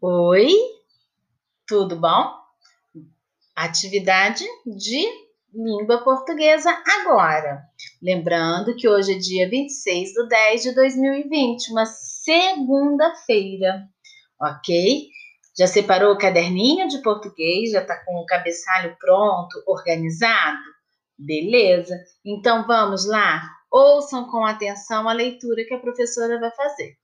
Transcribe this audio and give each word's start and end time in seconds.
Oi, 0.00 0.54
tudo 1.66 1.96
bom? 1.96 2.32
Atividade 3.56 4.44
de 4.64 5.08
língua 5.52 6.04
portuguesa 6.04 6.70
agora. 7.00 7.64
Lembrando 8.00 8.76
que 8.76 8.88
hoje 8.88 9.16
é 9.16 9.18
dia 9.18 9.50
26 9.50 10.12
de 10.12 10.28
10 10.28 10.62
de 10.62 10.72
2020, 10.76 11.72
uma 11.72 11.84
segunda-feira, 11.84 13.88
ok? 14.40 15.08
Já 15.58 15.66
separou 15.66 16.12
o 16.12 16.18
caderninho 16.18 16.86
de 16.86 17.02
português? 17.02 17.72
Já 17.72 17.82
está 17.82 17.96
com 18.04 18.20
o 18.20 18.26
cabeçalho 18.26 18.96
pronto, 19.00 19.60
organizado? 19.66 20.62
Beleza? 21.18 21.98
Então 22.24 22.64
vamos 22.68 23.04
lá? 23.04 23.42
Ouçam 23.68 24.30
com 24.30 24.46
atenção 24.46 25.08
a 25.08 25.12
leitura 25.12 25.64
que 25.64 25.74
a 25.74 25.80
professora 25.80 26.38
vai 26.38 26.54
fazer. 26.54 26.96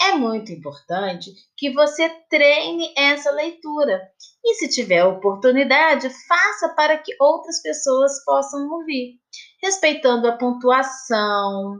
É 0.00 0.12
muito 0.12 0.50
importante 0.52 1.32
que 1.56 1.72
você 1.72 2.08
treine 2.28 2.92
essa 2.96 3.30
leitura 3.30 4.00
e, 4.44 4.54
se 4.54 4.68
tiver 4.68 5.04
oportunidade, 5.04 6.10
faça 6.26 6.68
para 6.74 6.98
que 6.98 7.14
outras 7.20 7.62
pessoas 7.62 8.24
possam 8.24 8.68
ouvir, 8.70 9.18
respeitando 9.62 10.28
a 10.28 10.36
pontuação, 10.36 11.78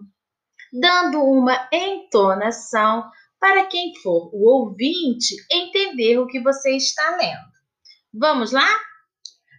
dando 0.73 1.23
uma 1.23 1.69
entonação 1.73 3.05
para 3.39 3.67
quem 3.67 3.93
for 4.03 4.31
o 4.33 4.49
ouvinte 4.49 5.35
entender 5.51 6.19
o 6.19 6.27
que 6.27 6.41
você 6.41 6.77
está 6.77 7.17
lendo. 7.17 7.53
Vamos 8.13 8.53
lá? 8.53 8.69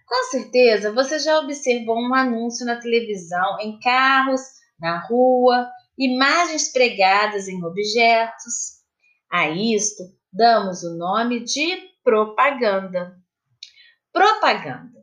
Com 0.08 0.24
certeza 0.32 0.94
você 0.94 1.20
já 1.20 1.40
observou 1.40 1.98
um 1.98 2.16
anúncio 2.16 2.66
na 2.66 2.78
televisão, 2.78 3.60
em 3.60 3.80
carros, 3.80 4.42
na 4.80 5.00
rua, 5.08 5.70
imagens 5.98 6.72
pregadas 6.72 7.48
em 7.48 7.64
objetos. 7.64 8.84
A 9.32 9.50
isto 9.50 10.04
damos 10.32 10.84
o 10.84 10.96
nome 10.98 11.44
de 11.44 11.78
propaganda. 12.04 13.18
Propaganda 14.12 14.96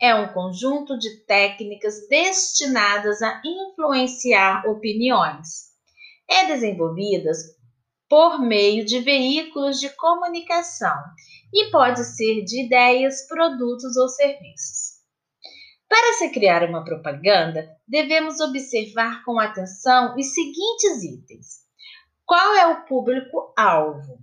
é 0.00 0.14
um 0.14 0.32
conjunto 0.32 0.98
de 0.98 1.24
técnicas 1.26 2.08
destinadas 2.08 3.20
a 3.20 3.40
influenciar 3.44 4.66
opiniões. 4.66 5.70
É 6.28 6.46
desenvolvidas 6.46 7.38
por 8.08 8.40
meio 8.40 8.84
de 8.84 9.00
veículos 9.00 9.78
de 9.78 9.90
comunicação 9.90 10.96
e 11.52 11.70
pode 11.70 12.02
ser 12.04 12.42
de 12.44 12.64
ideias, 12.64 13.26
produtos 13.28 13.96
ou 13.96 14.08
serviços. 14.08 14.79
Para 15.90 16.12
se 16.12 16.30
criar 16.30 16.62
uma 16.62 16.84
propaganda, 16.84 17.68
devemos 17.84 18.38
observar 18.38 19.24
com 19.24 19.40
atenção 19.40 20.14
os 20.14 20.32
seguintes 20.32 21.02
itens: 21.02 21.64
qual 22.24 22.54
é 22.54 22.68
o 22.68 22.84
público-alvo? 22.84 24.20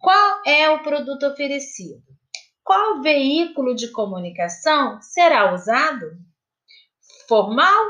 Qual 0.00 0.42
é 0.44 0.68
o 0.68 0.82
produto 0.82 1.28
oferecido? 1.28 2.02
Qual 2.64 3.00
veículo 3.02 3.72
de 3.72 3.92
comunicação 3.92 5.00
será 5.00 5.54
usado? 5.54 6.06
Formal 7.28 7.84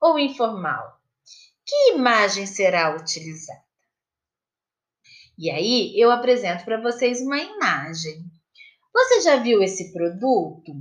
ou 0.00 0.16
informal? 0.16 1.00
Que 1.66 1.94
imagem 1.94 2.46
será 2.46 2.94
utilizada? 2.94 3.64
E 5.36 5.50
aí 5.50 5.92
eu 6.00 6.12
apresento 6.12 6.64
para 6.64 6.80
vocês 6.80 7.20
uma 7.20 7.38
imagem. 7.38 8.24
Você 8.92 9.22
já 9.22 9.36
viu 9.38 9.60
esse 9.60 9.92
produto? 9.92 10.72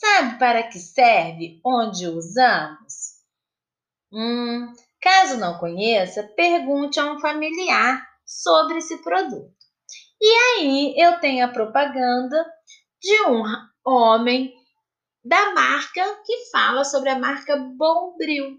Sabe 0.00 0.38
para 0.38 0.62
que 0.62 0.78
serve? 0.78 1.60
Onde 1.62 2.08
usamos? 2.08 3.20
Hum, 4.10 4.72
caso 4.98 5.36
não 5.36 5.58
conheça, 5.58 6.22
pergunte 6.34 6.98
a 6.98 7.12
um 7.12 7.20
familiar 7.20 8.02
sobre 8.24 8.78
esse 8.78 8.96
produto. 9.02 9.54
E 10.18 10.26
aí 10.26 10.94
eu 10.96 11.20
tenho 11.20 11.44
a 11.44 11.52
propaganda 11.52 12.46
de 12.98 13.20
um 13.26 13.42
homem 13.84 14.54
da 15.22 15.52
marca 15.52 16.02
que 16.24 16.50
fala 16.50 16.82
sobre 16.82 17.10
a 17.10 17.18
marca 17.18 17.58
Bombril, 17.58 18.58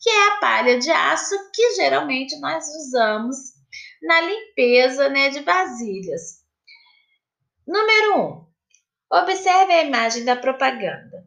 que 0.00 0.10
é 0.10 0.28
a 0.28 0.36
palha 0.38 0.76
de 0.80 0.90
aço 0.90 1.36
que 1.54 1.76
geralmente 1.76 2.36
nós 2.40 2.66
usamos 2.66 3.36
na 4.02 4.20
limpeza 4.22 5.08
né, 5.08 5.28
de 5.30 5.38
vasilhas. 5.40 6.40
Número 7.64 8.18
1. 8.18 8.22
Um, 8.22 8.49
Observe 9.12 9.72
a 9.72 9.82
imagem 9.82 10.24
da 10.24 10.36
propaganda. 10.36 11.24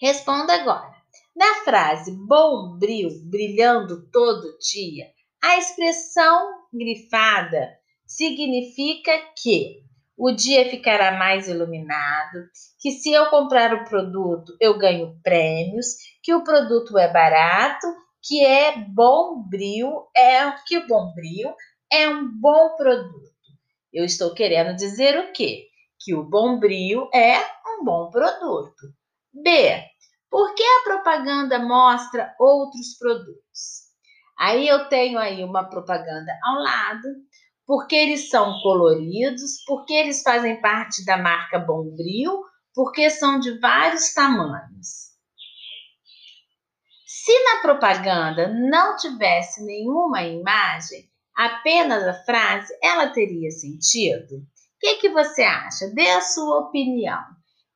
Responda 0.00 0.54
agora. 0.54 0.96
Na 1.36 1.62
frase 1.64 2.12
bombril, 2.12 3.10
brilhando 3.24 4.08
todo 4.10 4.56
dia, 4.58 5.06
a 5.42 5.58
expressão 5.58 6.64
grifada 6.72 7.76
significa 8.06 9.12
que 9.36 9.82
o 10.16 10.32
dia 10.32 10.68
ficará 10.70 11.12
mais 11.12 11.46
iluminado, 11.46 12.48
que 12.80 12.90
se 12.90 13.12
eu 13.12 13.26
comprar 13.26 13.74
o 13.74 13.84
produto 13.84 14.56
eu 14.60 14.78
ganho 14.78 15.20
prêmios, 15.22 15.86
que 16.22 16.34
o 16.34 16.42
produto 16.42 16.96
é 16.96 17.12
barato, 17.12 17.86
que 18.22 18.44
é 18.44 18.76
bombril, 18.78 20.08
é 20.16 20.50
que 20.66 20.78
o 20.78 20.86
bombril 20.86 21.54
é 21.92 22.08
um 22.08 22.28
bom 22.40 22.76
produto. 22.76 23.28
Eu 23.92 24.04
estou 24.04 24.34
querendo 24.34 24.74
dizer 24.74 25.18
o 25.18 25.32
quê? 25.32 25.68
Que 26.00 26.14
o 26.14 26.22
Bombril 26.22 27.08
é 27.12 27.38
um 27.66 27.84
bom 27.84 28.10
produto. 28.10 28.92
B. 29.32 29.82
Por 30.30 30.54
que 30.54 30.62
a 30.62 30.84
propaganda 30.84 31.58
mostra 31.58 32.34
outros 32.38 32.96
produtos? 32.98 33.88
Aí 34.38 34.68
eu 34.68 34.88
tenho 34.88 35.18
aí 35.18 35.42
uma 35.42 35.68
propaganda 35.68 36.32
ao 36.44 36.62
lado, 36.62 37.08
porque 37.66 37.96
eles 37.96 38.30
são 38.30 38.60
coloridos, 38.62 39.64
porque 39.66 39.92
eles 39.92 40.22
fazem 40.22 40.60
parte 40.60 41.04
da 41.04 41.16
marca 41.16 41.58
Bombril, 41.58 42.44
porque 42.74 43.10
são 43.10 43.40
de 43.40 43.58
vários 43.58 44.14
tamanhos. 44.14 45.08
Se 47.06 47.44
na 47.44 47.60
propaganda 47.60 48.48
não 48.48 48.96
tivesse 48.96 49.64
nenhuma 49.64 50.22
imagem, 50.22 51.10
apenas 51.36 52.06
a 52.06 52.24
frase, 52.24 52.72
ela 52.82 53.08
teria 53.08 53.50
sentido? 53.50 54.46
O 54.78 54.80
que, 54.80 54.94
que 54.96 55.08
você 55.08 55.42
acha? 55.42 55.88
Dê 55.92 56.08
a 56.10 56.20
sua 56.20 56.60
opinião. 56.60 57.20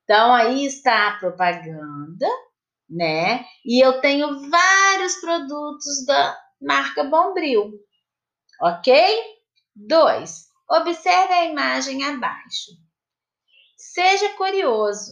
Então, 0.04 0.32
aí 0.32 0.64
está 0.64 1.08
a 1.08 1.18
propaganda, 1.18 2.28
né? 2.88 3.44
E 3.64 3.84
eu 3.84 4.00
tenho 4.00 4.48
vários 4.48 5.16
produtos 5.16 6.06
da 6.06 6.40
marca 6.60 7.02
Bombril, 7.02 7.72
ok? 8.60 8.94
Dois, 9.74 10.44
observe 10.70 11.34
a 11.34 11.44
imagem 11.46 12.04
abaixo. 12.04 12.70
Seja 13.76 14.36
curioso. 14.36 15.10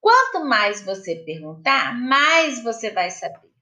Quanto 0.00 0.44
mais 0.44 0.84
você 0.84 1.22
perguntar, 1.24 1.96
mais 1.96 2.60
você 2.64 2.90
vai 2.90 3.12
saber. 3.12 3.52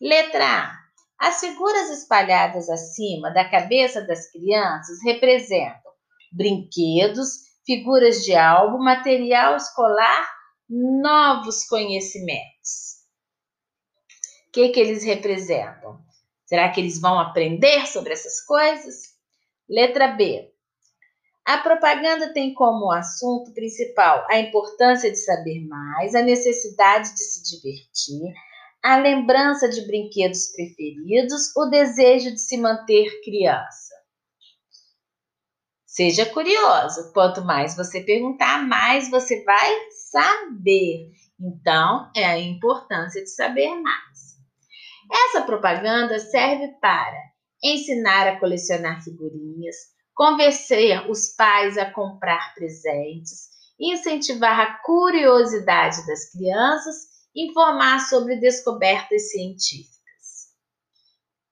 Letra 0.00 0.44
A. 0.44 0.80
As 1.20 1.38
figuras 1.38 1.88
espalhadas 1.90 2.68
acima 2.68 3.30
da 3.30 3.48
cabeça 3.48 4.02
das 4.02 4.28
crianças 4.32 4.98
representam 5.04 5.89
brinquedos, 6.30 7.40
figuras 7.64 8.22
de 8.24 8.34
álbum, 8.34 8.78
material 8.82 9.56
escolar, 9.56 10.28
novos 10.68 11.64
conhecimentos. 11.66 13.00
O 14.48 14.52
que, 14.52 14.68
que 14.70 14.80
eles 14.80 15.04
representam? 15.04 16.00
Será 16.46 16.68
que 16.70 16.80
eles 16.80 17.00
vão 17.00 17.18
aprender 17.18 17.86
sobre 17.86 18.12
essas 18.12 18.44
coisas? 18.44 19.14
Letra 19.68 20.08
B. 20.08 20.50
A 21.44 21.58
propaganda 21.58 22.32
tem 22.32 22.52
como 22.54 22.92
assunto 22.92 23.52
principal 23.52 24.26
a 24.28 24.38
importância 24.38 25.10
de 25.10 25.16
saber 25.16 25.66
mais, 25.66 26.14
a 26.14 26.22
necessidade 26.22 27.12
de 27.14 27.20
se 27.20 27.42
divertir, 27.42 28.32
a 28.82 28.96
lembrança 28.96 29.68
de 29.68 29.86
brinquedos 29.86 30.52
preferidos, 30.52 31.54
o 31.56 31.66
desejo 31.66 32.32
de 32.32 32.40
se 32.40 32.56
manter 32.56 33.20
criança. 33.22 33.89
Seja 36.00 36.24
curioso. 36.24 37.12
Quanto 37.12 37.44
mais 37.44 37.76
você 37.76 38.00
perguntar, 38.00 38.66
mais 38.66 39.10
você 39.10 39.44
vai 39.44 39.70
saber. 40.10 41.10
Então, 41.38 42.10
é 42.16 42.24
a 42.24 42.38
importância 42.38 43.22
de 43.22 43.28
saber 43.28 43.68
mais. 43.82 44.38
Essa 45.12 45.42
propaganda 45.42 46.18
serve 46.18 46.68
para 46.80 47.18
ensinar 47.62 48.28
a 48.28 48.40
colecionar 48.40 49.04
figurinhas, 49.04 49.76
convencer 50.14 51.06
os 51.10 51.36
pais 51.36 51.76
a 51.76 51.90
comprar 51.90 52.54
presentes, 52.54 53.50
incentivar 53.78 54.58
a 54.58 54.78
curiosidade 54.82 56.06
das 56.06 56.30
crianças, 56.32 56.96
informar 57.36 58.00
sobre 58.08 58.36
descobertas 58.36 59.30
científicas. 59.30 60.00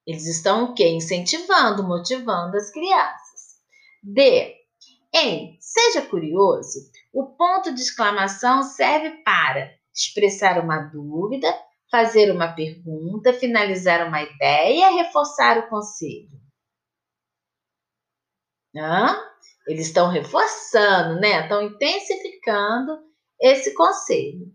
Eles 0.07 0.25
estão 0.25 0.63
o 0.63 0.73
quê? 0.73 0.87
Incentivando, 0.87 1.83
motivando 1.83 2.57
as 2.57 2.71
crianças. 2.71 3.18
D. 4.03 4.55
Em 5.13 5.57
Seja 5.59 6.03
Curioso, 6.03 6.79
o 7.11 7.25
ponto 7.35 7.73
de 7.73 7.81
exclamação 7.81 8.61
serve 8.63 9.23
para 9.23 9.73
expressar 9.93 10.63
uma 10.63 10.77
dúvida, 10.77 11.47
fazer 11.89 12.31
uma 12.31 12.53
pergunta, 12.53 13.33
finalizar 13.33 14.07
uma 14.07 14.21
ideia, 14.21 14.91
reforçar 14.91 15.57
o 15.57 15.67
conselho. 15.67 16.29
Hã? 18.75 19.17
Eles 19.67 19.87
estão 19.87 20.09
reforçando, 20.09 21.19
né? 21.19 21.41
Estão 21.41 21.61
intensificando 21.63 22.99
esse 23.39 23.73
conselho. 23.73 24.53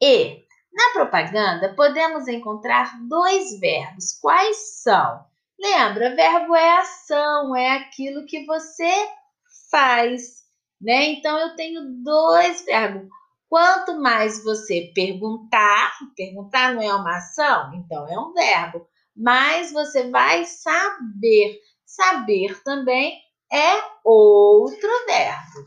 E 0.00 0.44
na 0.72 0.92
propaganda 0.92 1.74
podemos 1.74 2.28
encontrar 2.28 2.92
dois 3.08 3.58
verbos. 3.58 4.18
Quais 4.20 4.82
são? 4.82 5.27
Lembra, 5.58 6.14
verbo 6.14 6.54
é 6.54 6.78
ação, 6.78 7.56
é 7.56 7.70
aquilo 7.70 8.24
que 8.26 8.46
você 8.46 8.90
faz, 9.70 10.44
né? 10.80 11.06
Então 11.06 11.36
eu 11.38 11.56
tenho 11.56 12.02
dois 12.02 12.64
verbos. 12.64 13.08
Quanto 13.48 13.98
mais 13.98 14.44
você 14.44 14.92
perguntar, 14.94 15.92
perguntar 16.14 16.74
não 16.74 16.82
é 16.82 16.94
uma 16.94 17.16
ação, 17.16 17.72
então 17.74 18.06
é 18.06 18.18
um 18.18 18.32
verbo, 18.32 18.86
mais 19.16 19.72
você 19.72 20.08
vai 20.10 20.44
saber. 20.44 21.58
Saber 21.84 22.62
também 22.62 23.18
é 23.50 23.82
outro 24.04 24.88
verbo. 25.06 25.66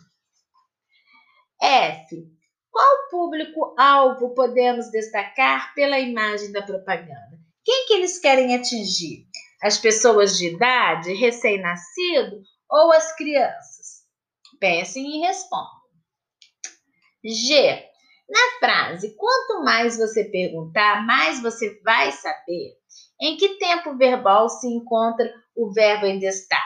F. 1.61 2.31
Qual 2.71 3.09
público-alvo 3.09 4.33
podemos 4.33 4.89
destacar 4.91 5.73
pela 5.73 5.99
imagem 5.99 6.51
da 6.51 6.61
propaganda? 6.61 7.39
Quem 7.65 7.87
que 7.87 7.93
eles 7.93 8.19
querem 8.19 8.55
atingir? 8.55 9.25
As 9.61 9.77
pessoas 9.77 10.37
de 10.37 10.47
idade, 10.47 11.13
recém-nascido 11.13 12.41
ou 12.69 12.91
as 12.91 13.15
crianças? 13.15 14.01
Pensem 14.59 15.17
e 15.17 15.19
respondam. 15.19 15.81
G. 17.23 17.91
Na 18.27 18.59
frase, 18.59 19.15
quanto 19.15 19.63
mais 19.63 19.97
você 19.97 20.23
perguntar, 20.23 21.05
mais 21.05 21.41
você 21.41 21.79
vai 21.83 22.11
saber. 22.11 22.77
Em 23.21 23.37
que 23.37 23.59
tempo 23.59 23.95
verbal 23.97 24.49
se 24.49 24.67
encontra 24.67 25.31
o 25.55 25.71
verbo 25.71 26.05
em 26.05 26.17
destaque? 26.17 26.61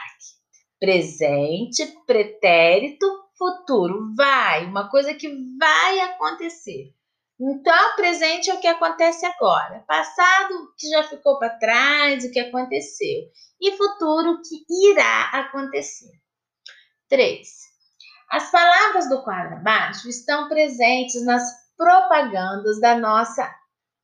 Presente, 0.80 1.86
pretérito, 2.06 3.06
futuro. 3.36 4.14
Vai, 4.16 4.64
uma 4.64 4.88
coisa 4.88 5.12
que 5.12 5.28
vai 5.58 6.00
acontecer. 6.00 6.94
Então, 7.38 7.96
presente 7.96 8.50
é 8.50 8.54
o 8.54 8.60
que 8.60 8.66
acontece 8.66 9.26
agora. 9.26 9.84
Passado, 9.86 10.72
que 10.78 10.88
já 10.88 11.04
ficou 11.04 11.38
para 11.38 11.58
trás, 11.58 12.24
o 12.24 12.30
que 12.30 12.40
aconteceu. 12.40 13.30
E 13.60 13.76
futuro, 13.76 14.32
o 14.32 14.42
que 14.42 14.90
irá 14.90 15.30
acontecer. 15.32 16.10
3. 17.10 17.46
As 18.30 18.50
palavras 18.50 19.08
do 19.10 19.22
quadro 19.22 19.56
abaixo 19.56 20.08
estão 20.08 20.48
presentes 20.48 21.24
nas 21.24 21.42
propagandas 21.76 22.80
da 22.80 22.96
nossa 22.96 23.54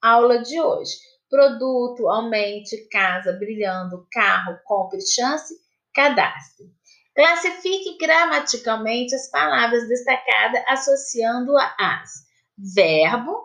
aula 0.00 0.42
de 0.42 0.60
hoje. 0.60 0.92
Produto, 1.30 2.08
aumente, 2.08 2.86
casa, 2.88 3.32
brilhando, 3.32 4.06
carro, 4.12 4.58
compre, 4.64 5.00
chance, 5.00 5.54
cadastre. 5.94 6.66
Classifique 7.14 7.96
gramaticalmente 7.96 9.14
as 9.14 9.30
palavras 9.30 9.88
destacadas 9.88 10.62
associando-a 10.68 11.74
as 11.78 12.30
verbo, 12.74 13.36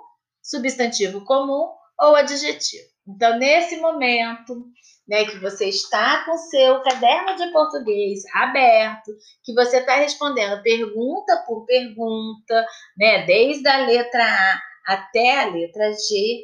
substantivo 0.42 1.24
comum 1.26 1.72
ou 2.00 2.16
adjetivo. 2.16 2.88
Então, 3.08 3.38
nesse 3.38 3.78
momento, 3.78 4.66
né, 5.08 5.26
que 5.26 5.40
você 5.40 5.70
está 5.70 6.26
com 6.26 6.38
seu 6.38 6.82
caderno 6.82 7.36
de 7.38 7.52
português 7.52 8.24
aberto, 8.36 9.12
que 9.44 9.54
você 9.54 9.78
está 9.78 9.96
respondendo 9.96 10.62
pergunta 10.62 11.44
por 11.48 11.66
pergunta, 11.66 12.66
né, 12.98 13.26
desde 13.26 13.68
a 13.68 13.86
letra 13.86 14.24
A 14.24 14.62
até 14.94 15.42
a 15.42 15.46
letra 15.50 15.92
G, 15.94 16.44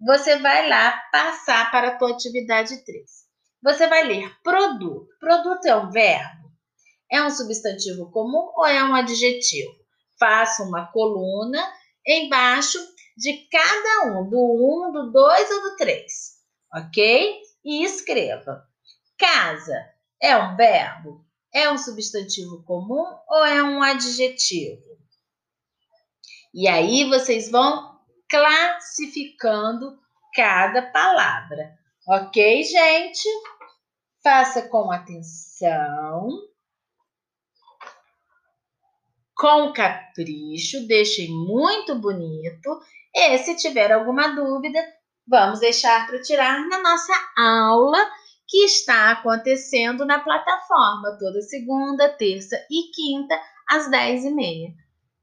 você 0.00 0.38
vai 0.38 0.68
lá 0.68 0.92
passar 1.10 1.70
para 1.70 1.88
a 1.88 1.96
tua 1.96 2.12
atividade 2.12 2.84
3. 2.84 3.04
Você 3.62 3.86
vai 3.86 4.04
ler 4.04 4.34
produto. 4.42 5.08
Produto 5.18 5.64
é 5.64 5.76
um 5.76 5.90
verbo? 5.90 6.46
É 7.10 7.22
um 7.22 7.30
substantivo 7.30 8.10
comum 8.10 8.52
ou 8.54 8.66
é 8.66 8.82
um 8.84 8.94
adjetivo? 8.94 9.74
Faça 10.18 10.62
uma 10.62 10.86
coluna 10.86 11.62
embaixo 12.06 12.78
de 13.16 13.48
cada 13.50 14.12
um, 14.12 14.28
do 14.28 14.38
1, 14.38 14.88
um, 14.88 14.92
do 14.92 15.12
2 15.12 15.50
ou 15.50 15.62
do 15.62 15.76
3, 15.76 16.04
ok? 16.74 17.40
E 17.64 17.84
escreva. 17.84 18.64
Casa 19.18 19.90
é 20.20 20.36
um 20.36 20.56
verbo? 20.56 21.24
É 21.52 21.70
um 21.70 21.78
substantivo 21.78 22.62
comum 22.64 23.04
ou 23.28 23.44
é 23.44 23.62
um 23.62 23.82
adjetivo? 23.82 24.96
E 26.52 26.68
aí 26.68 27.08
vocês 27.08 27.50
vão 27.50 27.98
classificando 28.28 29.98
cada 30.34 30.82
palavra, 30.90 31.78
ok, 32.08 32.62
gente? 32.62 33.28
Faça 34.22 34.62
com 34.68 34.90
atenção 34.90 36.28
com 39.36 39.72
capricho, 39.72 40.86
deixem 40.86 41.28
muito 41.30 41.94
bonito. 41.94 42.80
E 43.14 43.38
se 43.38 43.54
tiver 43.56 43.92
alguma 43.92 44.28
dúvida, 44.28 44.82
vamos 45.28 45.60
deixar 45.60 46.06
para 46.06 46.20
tirar 46.22 46.66
na 46.68 46.82
nossa 46.82 47.12
aula 47.36 47.98
que 48.48 48.64
está 48.64 49.12
acontecendo 49.12 50.06
na 50.06 50.20
plataforma 50.20 51.16
toda 51.18 51.42
segunda, 51.42 52.08
terça 52.08 52.56
e 52.70 52.90
quinta 52.92 53.38
às 53.68 53.90
10h30. 53.90 54.74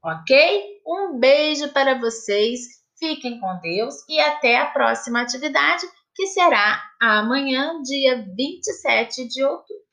Ok? 0.02 0.80
Um 0.86 1.18
beijo 1.18 1.72
para 1.72 1.98
vocês, 1.98 2.60
fiquem 2.98 3.40
com 3.40 3.58
Deus 3.60 3.96
e 4.08 4.20
até 4.20 4.58
a 4.58 4.66
próxima 4.66 5.22
atividade, 5.22 5.86
que 6.14 6.26
será 6.26 6.82
amanhã, 7.00 7.82
dia 7.82 8.24
27 8.36 9.26
de 9.26 9.42
outubro. 9.42 9.83